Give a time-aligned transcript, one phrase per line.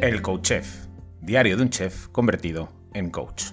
[0.00, 0.86] El Coach Chef,
[1.20, 3.46] diario de un chef convertido en coach.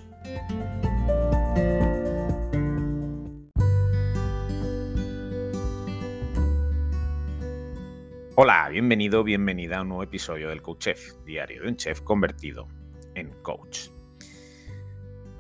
[8.36, 12.68] Hola, bienvenido, bienvenida a un nuevo episodio del Coach Chef, diario de un chef convertido
[13.16, 13.90] en coach.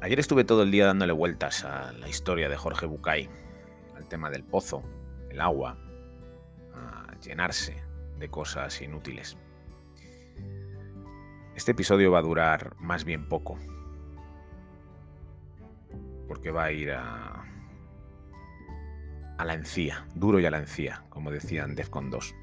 [0.01, 3.29] Ayer estuve todo el día dándole vueltas a la historia de Jorge Bucay,
[3.95, 4.81] al tema del pozo,
[5.29, 5.77] el agua,
[6.73, 7.75] a llenarse
[8.17, 9.37] de cosas inútiles.
[11.55, 13.57] Este episodio va a durar más bien poco,
[16.27, 17.45] porque va a ir a,
[19.37, 22.35] a la encía, duro y a la encía, como decían Defcon 2.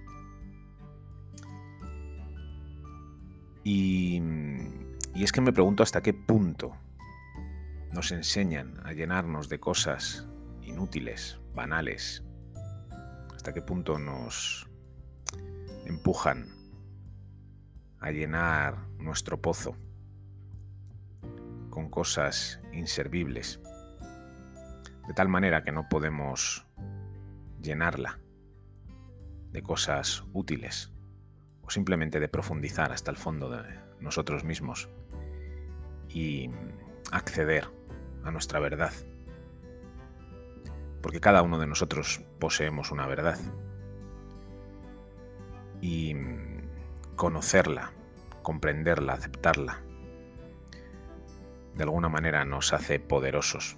[3.65, 4.23] Y,
[5.15, 6.75] y es que me pregunto hasta qué punto
[7.93, 10.27] nos enseñan a llenarnos de cosas
[10.63, 12.25] inútiles, banales,
[13.35, 14.67] hasta qué punto nos
[15.85, 16.62] empujan
[18.03, 19.77] a llenar nuestro pozo
[21.71, 23.61] con cosas inservibles,
[25.07, 26.67] de tal manera que no podemos
[27.63, 28.19] llenarla
[29.53, 30.93] de cosas útiles
[31.63, 33.63] o simplemente de profundizar hasta el fondo de
[34.01, 34.89] nosotros mismos
[36.09, 36.51] y
[37.13, 37.69] acceder
[38.25, 38.93] a nuestra verdad.
[41.01, 43.39] Porque cada uno de nosotros poseemos una verdad.
[45.81, 46.15] Y
[47.17, 47.93] conocerla,
[48.43, 49.81] comprenderla, aceptarla,
[51.75, 53.77] de alguna manera nos hace poderosos.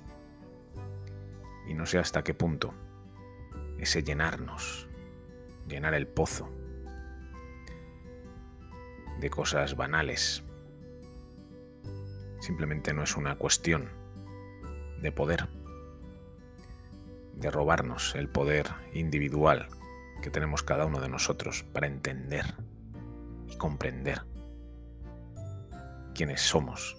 [1.66, 2.74] Y no sé hasta qué punto
[3.78, 4.88] ese llenarnos,
[5.68, 6.50] llenar el pozo
[9.20, 10.42] de cosas banales,
[12.40, 13.90] simplemente no es una cuestión
[15.00, 15.48] de poder,
[17.34, 19.68] de robarnos el poder individual
[20.22, 22.54] que tenemos cada uno de nosotros para entender
[23.48, 24.22] y comprender
[26.14, 26.96] quiénes somos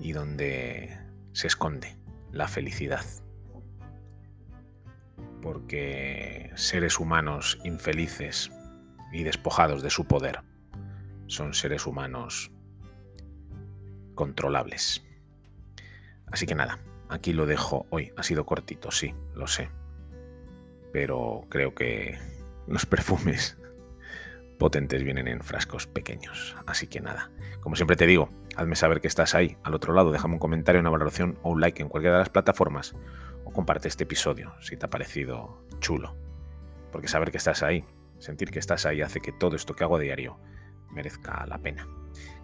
[0.00, 0.98] y dónde
[1.32, 1.96] se esconde
[2.32, 3.04] la felicidad.
[5.42, 8.50] Porque seres humanos infelices
[9.12, 10.40] y despojados de su poder
[11.26, 12.50] son seres humanos
[14.14, 15.04] controlables.
[16.30, 18.12] Así que nada, aquí lo dejo hoy.
[18.16, 19.70] Ha sido cortito, sí, lo sé.
[20.92, 22.18] Pero creo que
[22.66, 23.56] los perfumes
[24.58, 26.56] potentes vienen en frascos pequeños.
[26.66, 27.30] Así que nada,
[27.60, 30.80] como siempre te digo, hazme saber que estás ahí al otro lado, déjame un comentario,
[30.80, 32.94] una valoración o un like en cualquiera de las plataformas
[33.44, 36.16] o comparte este episodio si te ha parecido chulo.
[36.92, 37.84] Porque saber que estás ahí,
[38.18, 40.38] sentir que estás ahí hace que todo esto que hago a diario
[40.90, 41.86] merezca la pena.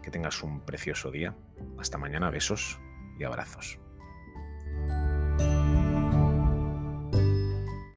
[0.02, 1.34] Que tengas un precioso día.
[1.78, 2.78] Hasta mañana, besos
[3.18, 3.78] y abrazos.